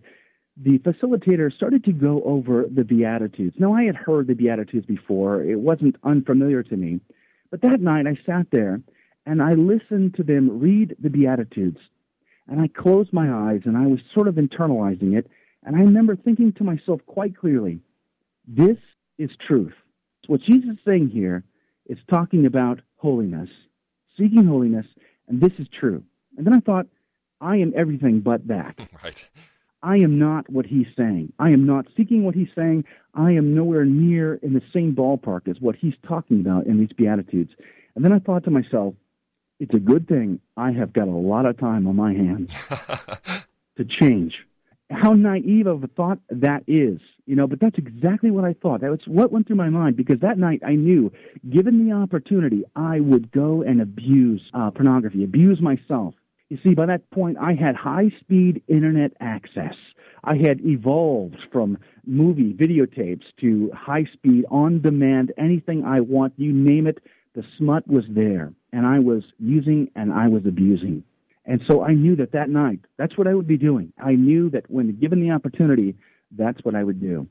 the 0.56 0.78
facilitator 0.78 1.52
started 1.52 1.84
to 1.84 1.92
go 1.92 2.22
over 2.24 2.64
the 2.72 2.84
Beatitudes. 2.84 3.56
Now, 3.58 3.74
I 3.74 3.84
had 3.84 3.96
heard 3.96 4.26
the 4.26 4.34
Beatitudes 4.34 4.86
before, 4.86 5.42
it 5.42 5.58
wasn't 5.58 5.96
unfamiliar 6.02 6.62
to 6.62 6.76
me. 6.76 7.00
But 7.50 7.60
that 7.62 7.80
night, 7.80 8.06
I 8.06 8.16
sat 8.24 8.46
there 8.50 8.80
and 9.26 9.42
I 9.42 9.52
listened 9.52 10.14
to 10.14 10.22
them 10.22 10.58
read 10.58 10.96
the 10.98 11.10
Beatitudes. 11.10 11.78
And 12.48 12.60
I 12.60 12.68
closed 12.68 13.12
my 13.12 13.30
eyes 13.30 13.62
and 13.64 13.76
I 13.76 13.86
was 13.86 14.00
sort 14.14 14.28
of 14.28 14.36
internalizing 14.36 15.16
it. 15.16 15.28
And 15.64 15.76
I 15.76 15.80
remember 15.80 16.16
thinking 16.16 16.52
to 16.54 16.64
myself 16.64 17.00
quite 17.06 17.36
clearly, 17.36 17.80
this 18.46 18.78
is 19.18 19.30
truth. 19.46 19.74
What 20.26 20.40
Jesus 20.42 20.70
is 20.70 20.78
saying 20.86 21.10
here 21.10 21.44
is 21.86 21.98
talking 22.08 22.46
about 22.46 22.80
holiness, 22.96 23.50
seeking 24.16 24.46
holiness, 24.46 24.86
and 25.28 25.40
this 25.40 25.52
is 25.58 25.66
true. 25.78 26.02
And 26.36 26.46
then 26.46 26.54
I 26.54 26.60
thought, 26.60 26.86
I 27.40 27.56
am 27.56 27.72
everything 27.76 28.20
but 28.20 28.46
that. 28.48 28.76
Right. 29.04 29.28
I 29.82 29.98
am 29.98 30.18
not 30.18 30.50
what 30.50 30.66
he's 30.66 30.86
saying. 30.96 31.32
I 31.38 31.50
am 31.50 31.64
not 31.64 31.86
seeking 31.96 32.24
what 32.24 32.34
he's 32.34 32.48
saying. 32.56 32.84
I 33.14 33.32
am 33.32 33.54
nowhere 33.54 33.84
near 33.84 34.34
in 34.36 34.52
the 34.52 34.62
same 34.72 34.96
ballpark 34.96 35.46
as 35.48 35.60
what 35.60 35.76
he's 35.76 35.94
talking 36.08 36.40
about 36.40 36.66
in 36.66 36.78
these 36.78 36.92
Beatitudes. 36.96 37.52
And 37.94 38.04
then 38.04 38.12
I 38.12 38.18
thought 38.18 38.42
to 38.44 38.50
myself, 38.50 38.94
it's 39.60 39.74
a 39.74 39.78
good 39.78 40.08
thing 40.08 40.40
I 40.56 40.72
have 40.72 40.92
got 40.92 41.08
a 41.08 41.12
lot 41.12 41.46
of 41.46 41.58
time 41.58 41.86
on 41.86 41.94
my 41.94 42.12
hands 42.12 42.50
to 43.76 43.84
change. 43.84 44.34
How 44.90 45.12
naive 45.14 45.66
of 45.66 45.82
a 45.82 45.88
thought 45.88 46.18
that 46.30 46.64
is, 46.66 47.00
you 47.26 47.34
know, 47.34 47.46
but 47.46 47.60
that's 47.60 47.78
exactly 47.78 48.30
what 48.30 48.44
I 48.44 48.54
thought. 48.54 48.82
That 48.82 48.90
was 48.90 49.00
what 49.06 49.32
went 49.32 49.46
through 49.46 49.56
my 49.56 49.68
mind 49.68 49.96
because 49.96 50.20
that 50.20 50.38
night 50.38 50.62
I 50.64 50.74
knew, 50.74 51.12
given 51.48 51.86
the 51.86 51.94
opportunity, 51.94 52.64
I 52.76 53.00
would 53.00 53.32
go 53.32 53.62
and 53.62 53.80
abuse 53.80 54.42
uh, 54.54 54.70
pornography, 54.70 55.24
abuse 55.24 55.60
myself. 55.60 56.14
You 56.48 56.58
see, 56.62 56.74
by 56.74 56.86
that 56.86 57.10
point, 57.10 57.38
I 57.40 57.54
had 57.54 57.74
high 57.74 58.10
speed 58.20 58.62
internet 58.68 59.12
access. 59.20 59.74
I 60.22 60.36
had 60.36 60.60
evolved 60.64 61.38
from 61.52 61.78
movie 62.04 62.52
videotapes 62.52 63.24
to 63.40 63.70
high 63.74 64.04
speed, 64.12 64.44
on 64.50 64.80
demand, 64.80 65.32
anything 65.38 65.84
I 65.84 66.00
want, 66.00 66.34
you 66.36 66.52
name 66.52 66.86
it, 66.86 66.98
the 67.34 67.44
smut 67.58 67.86
was 67.88 68.04
there. 68.08 68.52
And 68.72 68.86
I 68.86 69.00
was 69.00 69.24
using 69.38 69.90
and 69.96 70.12
I 70.12 70.28
was 70.28 70.46
abusing. 70.46 71.02
And 71.44 71.60
so 71.68 71.82
I 71.82 71.94
knew 71.94 72.16
that 72.16 72.32
that 72.32 72.50
night, 72.50 72.80
that's 72.96 73.16
what 73.16 73.26
I 73.26 73.34
would 73.34 73.46
be 73.46 73.56
doing. 73.56 73.92
I 74.02 74.12
knew 74.12 74.50
that 74.50 74.68
when 74.70 74.98
given 74.98 75.20
the 75.20 75.30
opportunity, 75.30 75.96
that's 76.36 76.64
what 76.64 76.74
I 76.74 76.82
would 76.82 77.00
do. 77.00 77.28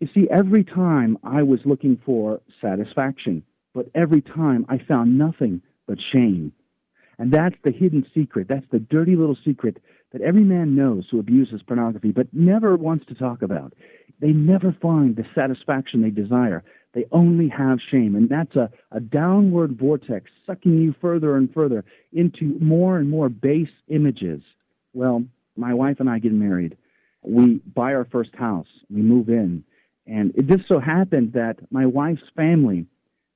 You 0.00 0.08
see, 0.14 0.28
every 0.30 0.64
time 0.64 1.18
I 1.22 1.42
was 1.42 1.60
looking 1.64 2.00
for 2.04 2.40
satisfaction, 2.60 3.42
but 3.74 3.86
every 3.94 4.22
time 4.22 4.64
I 4.68 4.78
found 4.78 5.18
nothing 5.18 5.62
but 5.86 5.98
shame. 6.12 6.52
And 7.20 7.30
that's 7.30 7.56
the 7.64 7.70
hidden 7.70 8.06
secret. 8.14 8.48
That's 8.48 8.64
the 8.72 8.78
dirty 8.78 9.14
little 9.14 9.36
secret 9.44 9.76
that 10.12 10.22
every 10.22 10.42
man 10.42 10.74
knows 10.74 11.04
who 11.10 11.20
abuses 11.20 11.60
pornography, 11.62 12.12
but 12.12 12.26
never 12.32 12.76
wants 12.76 13.04
to 13.06 13.14
talk 13.14 13.42
about. 13.42 13.74
They 14.20 14.32
never 14.32 14.74
find 14.80 15.14
the 15.14 15.26
satisfaction 15.34 16.00
they 16.00 16.08
desire. 16.08 16.64
They 16.94 17.04
only 17.12 17.48
have 17.48 17.78
shame. 17.90 18.16
And 18.16 18.30
that's 18.30 18.56
a, 18.56 18.70
a 18.90 19.00
downward 19.00 19.78
vortex 19.78 20.30
sucking 20.46 20.80
you 20.80 20.94
further 20.98 21.36
and 21.36 21.52
further 21.52 21.84
into 22.14 22.58
more 22.58 22.96
and 22.96 23.10
more 23.10 23.28
base 23.28 23.68
images. 23.88 24.40
Well, 24.94 25.22
my 25.56 25.74
wife 25.74 26.00
and 26.00 26.08
I 26.08 26.20
get 26.20 26.32
married. 26.32 26.78
We 27.22 27.60
buy 27.74 27.92
our 27.92 28.06
first 28.10 28.34
house. 28.34 28.66
We 28.88 29.02
move 29.02 29.28
in. 29.28 29.62
And 30.06 30.34
it 30.36 30.46
just 30.46 30.66
so 30.66 30.80
happened 30.80 31.34
that 31.34 31.58
my 31.70 31.84
wife's 31.84 32.22
family 32.34 32.86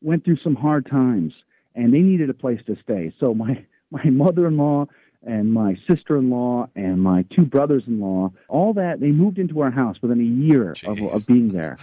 went 0.01 0.25
through 0.25 0.39
some 0.43 0.55
hard 0.55 0.87
times 0.91 1.35
and 1.75 1.93
they 1.93 1.99
needed 1.99 2.31
a 2.31 2.35
place 2.35 2.61
to 2.67 2.77
stay. 2.83 3.13
So 3.21 3.35
my 3.35 3.67
my 3.95 4.11
mother-in-law 4.11 4.87
and 5.23 5.53
my 5.53 5.77
sister-in-law 5.89 6.69
and 6.75 7.01
my 7.01 7.25
two 7.35 7.47
brothers-in-law, 7.47 8.33
all 8.49 8.75
that 8.75 9.01
they 9.01 9.11
moved 9.11 9.39
into 9.39 9.61
our 9.61 9.71
house 9.71 9.97
within 10.03 10.21
a 10.21 10.47
year 10.49 10.75
of, 10.87 10.99
of, 11.01 11.27
being 11.27 11.53
there. 11.53 11.79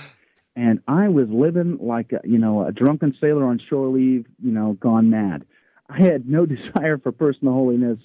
And 0.56 0.82
I 0.88 1.08
was 1.08 1.28
living 1.30 1.78
like 1.80 2.12
a, 2.12 2.20
you 2.24 2.38
know 2.38 2.66
a 2.66 2.72
drunken 2.72 3.16
sailor 3.20 3.46
on 3.46 3.60
shore 3.70 3.88
leave, 3.88 4.26
you 4.44 4.52
know, 4.52 4.74
gone 4.74 5.10
mad. 5.10 5.46
I 5.90 6.00
had 6.00 6.30
no 6.30 6.46
desire 6.56 6.98
for 6.98 7.12
personal 7.12 7.54
holiness. 7.54 7.98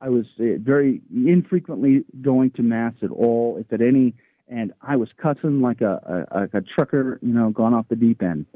I 0.00 0.10
was 0.10 0.26
uh, 0.38 0.58
very 0.58 1.00
infrequently 1.12 2.04
going 2.20 2.50
to 2.52 2.62
mass 2.62 2.92
at 3.02 3.10
all, 3.10 3.56
if 3.58 3.72
at 3.72 3.80
any, 3.80 4.14
and 4.48 4.72
I 4.82 4.96
was 4.96 5.08
cussing 5.16 5.62
like 5.62 5.80
a, 5.80 6.26
a, 6.30 6.58
a 6.58 6.60
trucker, 6.60 7.18
you 7.22 7.32
know, 7.32 7.50
gone 7.50 7.72
off 7.72 7.86
the 7.88 7.96
deep 7.96 8.22
end. 8.22 8.46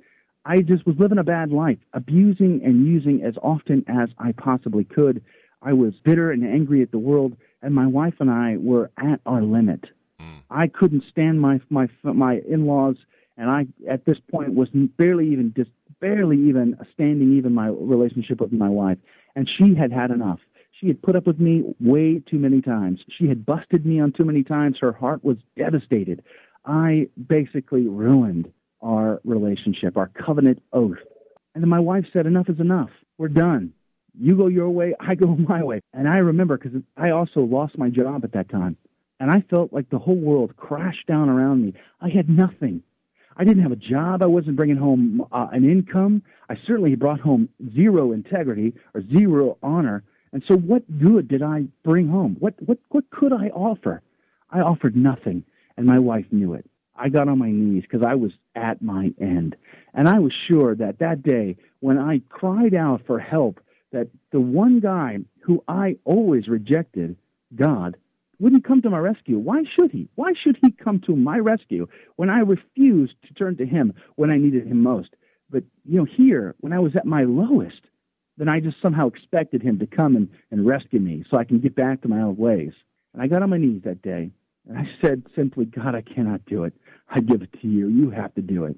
I 0.48 0.62
just 0.62 0.86
was 0.86 0.96
living 0.98 1.18
a 1.18 1.24
bad 1.24 1.52
life, 1.52 1.76
abusing 1.92 2.62
and 2.64 2.86
using 2.86 3.22
as 3.22 3.34
often 3.42 3.84
as 3.86 4.08
I 4.18 4.32
possibly 4.32 4.82
could. 4.82 5.22
I 5.60 5.74
was 5.74 5.92
bitter 6.02 6.32
and 6.32 6.42
angry 6.42 6.80
at 6.80 6.90
the 6.90 6.98
world, 6.98 7.36
and 7.60 7.74
my 7.74 7.86
wife 7.86 8.14
and 8.18 8.30
I 8.30 8.56
were 8.56 8.90
at 8.96 9.20
our 9.26 9.42
limit. 9.42 9.84
Mm. 10.18 10.40
I 10.50 10.68
couldn't 10.68 11.04
stand 11.10 11.38
my 11.42 11.60
my 11.68 11.88
my 12.02 12.40
in-laws, 12.48 12.96
and 13.36 13.50
I 13.50 13.66
at 13.86 14.06
this 14.06 14.16
point 14.30 14.54
was 14.54 14.70
barely 14.96 15.28
even 15.28 15.52
just 15.54 15.70
barely 16.00 16.38
even 16.38 16.78
standing 16.94 17.36
even 17.36 17.52
my 17.52 17.66
relationship 17.68 18.40
with 18.40 18.50
my 18.50 18.70
wife, 18.70 18.98
and 19.36 19.46
she 19.58 19.74
had 19.74 19.92
had 19.92 20.10
enough. 20.10 20.40
She 20.80 20.86
had 20.88 21.02
put 21.02 21.14
up 21.14 21.26
with 21.26 21.38
me 21.38 21.74
way 21.78 22.20
too 22.20 22.38
many 22.38 22.62
times. 22.62 23.00
She 23.18 23.28
had 23.28 23.44
busted 23.44 23.84
me 23.84 24.00
on 24.00 24.12
too 24.12 24.24
many 24.24 24.44
times. 24.44 24.78
Her 24.80 24.92
heart 24.92 25.22
was 25.22 25.36
devastated. 25.58 26.22
I 26.64 27.08
basically 27.26 27.86
ruined 27.86 28.50
our 28.80 29.20
relationship, 29.24 29.96
our 29.96 30.08
covenant 30.08 30.62
oath. 30.72 30.98
And 31.54 31.62
then 31.62 31.68
my 31.68 31.80
wife 31.80 32.04
said, 32.12 32.26
Enough 32.26 32.48
is 32.48 32.60
enough. 32.60 32.90
We're 33.16 33.28
done. 33.28 33.72
You 34.18 34.36
go 34.36 34.48
your 34.48 34.70
way, 34.70 34.94
I 35.00 35.14
go 35.14 35.26
my 35.48 35.62
way. 35.62 35.80
And 35.92 36.08
I 36.08 36.18
remember 36.18 36.56
because 36.58 36.80
I 36.96 37.10
also 37.10 37.40
lost 37.40 37.78
my 37.78 37.90
job 37.90 38.24
at 38.24 38.32
that 38.32 38.48
time. 38.48 38.76
And 39.20 39.30
I 39.30 39.42
felt 39.50 39.72
like 39.72 39.90
the 39.90 39.98
whole 39.98 40.16
world 40.16 40.56
crashed 40.56 41.06
down 41.06 41.28
around 41.28 41.64
me. 41.64 41.74
I 42.00 42.08
had 42.08 42.28
nothing. 42.28 42.82
I 43.36 43.44
didn't 43.44 43.62
have 43.62 43.72
a 43.72 43.76
job. 43.76 44.22
I 44.22 44.26
wasn't 44.26 44.56
bringing 44.56 44.76
home 44.76 45.24
uh, 45.30 45.48
an 45.52 45.64
income. 45.64 46.22
I 46.48 46.56
certainly 46.66 46.94
brought 46.96 47.20
home 47.20 47.48
zero 47.74 48.12
integrity 48.12 48.74
or 48.94 49.02
zero 49.02 49.58
honor. 49.62 50.02
And 50.32 50.42
so, 50.48 50.56
what 50.56 50.82
good 50.98 51.28
did 51.28 51.42
I 51.42 51.66
bring 51.84 52.08
home? 52.08 52.36
What 52.38 52.54
what 52.64 52.78
what 52.90 53.08
could 53.10 53.32
I 53.32 53.48
offer? 53.48 54.02
I 54.50 54.60
offered 54.60 54.96
nothing, 54.96 55.44
and 55.76 55.86
my 55.86 55.98
wife 55.98 56.26
knew 56.30 56.54
it. 56.54 56.68
I 56.98 57.08
got 57.08 57.28
on 57.28 57.38
my 57.38 57.50
knees 57.50 57.82
because 57.82 58.06
I 58.06 58.14
was 58.14 58.32
at 58.54 58.82
my 58.82 59.12
end. 59.20 59.56
And 59.94 60.08
I 60.08 60.18
was 60.18 60.32
sure 60.48 60.74
that 60.74 60.98
that 60.98 61.22
day, 61.22 61.56
when 61.80 61.98
I 61.98 62.20
cried 62.28 62.74
out 62.74 63.02
for 63.06 63.18
help, 63.18 63.60
that 63.92 64.08
the 64.32 64.40
one 64.40 64.80
guy 64.80 65.18
who 65.40 65.62
I 65.68 65.96
always 66.04 66.48
rejected, 66.48 67.16
God, 67.54 67.96
wouldn't 68.38 68.64
come 68.64 68.82
to 68.82 68.90
my 68.90 68.98
rescue. 68.98 69.38
Why 69.38 69.62
should 69.78 69.90
he? 69.90 70.08
Why 70.14 70.32
should 70.42 70.58
he 70.62 70.70
come 70.70 71.00
to 71.06 71.16
my 71.16 71.38
rescue 71.38 71.86
when 72.16 72.30
I 72.30 72.40
refused 72.40 73.14
to 73.26 73.34
turn 73.34 73.56
to 73.56 73.66
him 73.66 73.94
when 74.16 74.30
I 74.30 74.38
needed 74.38 74.66
him 74.66 74.82
most? 74.82 75.10
But, 75.50 75.64
you 75.84 75.98
know, 75.98 76.04
here, 76.04 76.54
when 76.60 76.72
I 76.72 76.78
was 76.78 76.94
at 76.94 77.06
my 77.06 77.24
lowest, 77.24 77.80
then 78.36 78.48
I 78.48 78.60
just 78.60 78.80
somehow 78.80 79.08
expected 79.08 79.62
him 79.62 79.78
to 79.78 79.86
come 79.86 80.14
and, 80.14 80.28
and 80.50 80.66
rescue 80.66 81.00
me 81.00 81.24
so 81.30 81.38
I 81.38 81.44
can 81.44 81.58
get 81.58 81.74
back 81.74 82.02
to 82.02 82.08
my 82.08 82.22
old 82.22 82.38
ways. 82.38 82.72
And 83.12 83.22
I 83.22 83.26
got 83.26 83.42
on 83.42 83.50
my 83.50 83.58
knees 83.58 83.82
that 83.84 84.02
day, 84.02 84.30
and 84.68 84.78
I 84.78 84.88
said 85.00 85.24
simply, 85.34 85.64
God, 85.64 85.94
I 85.94 86.02
cannot 86.02 86.44
do 86.44 86.64
it. 86.64 86.74
I 87.08 87.20
give 87.20 87.42
it 87.42 87.52
to 87.62 87.66
you. 87.66 87.88
You 87.88 88.10
have 88.10 88.34
to 88.34 88.42
do 88.42 88.64
it. 88.64 88.76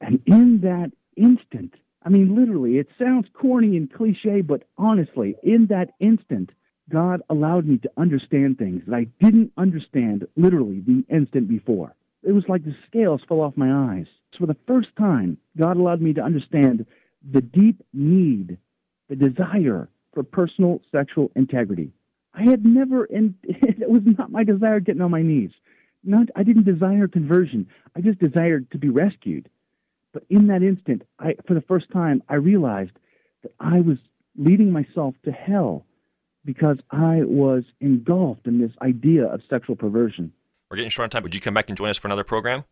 And 0.00 0.20
in 0.26 0.60
that 0.62 0.92
instant, 1.16 1.74
I 2.04 2.08
mean, 2.08 2.34
literally, 2.34 2.78
it 2.78 2.88
sounds 2.98 3.26
corny 3.34 3.76
and 3.76 3.92
cliche, 3.92 4.40
but 4.40 4.64
honestly, 4.78 5.36
in 5.42 5.66
that 5.66 5.90
instant, 6.00 6.50
God 6.90 7.22
allowed 7.30 7.66
me 7.66 7.78
to 7.78 7.90
understand 7.96 8.58
things 8.58 8.82
that 8.86 8.94
I 8.94 9.06
didn't 9.20 9.52
understand 9.56 10.26
literally 10.36 10.80
the 10.80 11.04
instant 11.08 11.48
before. 11.48 11.94
It 12.22 12.32
was 12.32 12.44
like 12.48 12.64
the 12.64 12.76
scales 12.86 13.20
fell 13.28 13.40
off 13.40 13.56
my 13.56 13.94
eyes. 13.94 14.06
So 14.32 14.38
for 14.40 14.46
the 14.46 14.56
first 14.66 14.88
time, 14.96 15.38
God 15.56 15.76
allowed 15.76 16.00
me 16.00 16.12
to 16.14 16.22
understand 16.22 16.86
the 17.30 17.40
deep 17.40 17.82
need, 17.92 18.58
the 19.08 19.16
desire 19.16 19.88
for 20.14 20.22
personal 20.22 20.80
sexual 20.90 21.30
integrity. 21.34 21.92
I 22.34 22.42
had 22.42 22.64
never, 22.64 23.04
and 23.04 23.34
it 23.42 23.88
was 23.88 24.02
not 24.04 24.30
my 24.30 24.44
desire 24.44 24.80
getting 24.80 25.02
on 25.02 25.10
my 25.10 25.22
knees. 25.22 25.50
Not, 26.04 26.28
I 26.34 26.42
didn't 26.42 26.64
desire 26.64 27.06
conversion. 27.06 27.68
I 27.96 28.00
just 28.00 28.18
desired 28.18 28.70
to 28.72 28.78
be 28.78 28.88
rescued. 28.88 29.48
But 30.12 30.24
in 30.28 30.48
that 30.48 30.62
instant, 30.62 31.02
I, 31.18 31.36
for 31.46 31.54
the 31.54 31.60
first 31.62 31.90
time, 31.92 32.22
I 32.28 32.34
realized 32.34 32.92
that 33.42 33.52
I 33.60 33.80
was 33.80 33.98
leading 34.36 34.72
myself 34.72 35.14
to 35.24 35.32
hell 35.32 35.84
because 36.44 36.78
I 36.90 37.22
was 37.22 37.64
engulfed 37.80 38.46
in 38.46 38.60
this 38.60 38.72
idea 38.82 39.26
of 39.26 39.40
sexual 39.48 39.76
perversion. 39.76 40.32
We're 40.70 40.76
getting 40.76 40.90
short 40.90 41.04
on 41.04 41.10
time. 41.10 41.22
Would 41.22 41.34
you 41.34 41.40
come 41.40 41.54
back 41.54 41.68
and 41.68 41.76
join 41.76 41.90
us 41.90 41.98
for 41.98 42.08
another 42.08 42.24
program? 42.24 42.64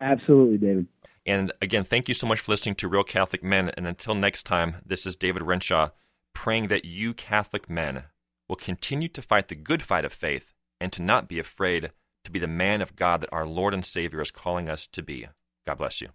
Absolutely, 0.00 0.56
David. 0.56 0.86
And 1.26 1.52
again, 1.60 1.84
thank 1.84 2.08
you 2.08 2.14
so 2.14 2.26
much 2.26 2.40
for 2.40 2.52
listening 2.52 2.76
to 2.76 2.88
Real 2.88 3.04
Catholic 3.04 3.42
Men. 3.42 3.70
And 3.76 3.86
until 3.86 4.14
next 4.14 4.44
time, 4.44 4.76
this 4.84 5.04
is 5.04 5.16
David 5.16 5.42
Renshaw 5.42 5.90
praying 6.32 6.68
that 6.68 6.84
you 6.84 7.12
Catholic 7.12 7.68
men 7.68 8.04
will 8.50 8.56
continue 8.56 9.08
to 9.08 9.22
fight 9.22 9.46
the 9.46 9.54
good 9.54 9.80
fight 9.80 10.04
of 10.04 10.12
faith 10.12 10.52
and 10.80 10.92
to 10.92 11.00
not 11.00 11.28
be 11.28 11.38
afraid 11.38 11.92
to 12.24 12.32
be 12.32 12.40
the 12.40 12.48
man 12.48 12.82
of 12.82 12.96
God 12.96 13.20
that 13.20 13.32
our 13.32 13.46
Lord 13.46 13.72
and 13.72 13.84
Savior 13.84 14.20
is 14.20 14.32
calling 14.32 14.68
us 14.68 14.88
to 14.88 15.04
be. 15.04 15.28
God 15.64 15.78
bless 15.78 16.00
you. 16.00 16.08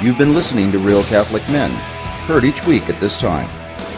You've 0.00 0.16
been 0.16 0.32
listening 0.32 0.70
to 0.70 0.78
Real 0.78 1.02
Catholic 1.04 1.42
Men, 1.48 1.72
heard 2.26 2.44
each 2.44 2.64
week 2.66 2.88
at 2.88 3.00
this 3.00 3.16
time. 3.16 3.48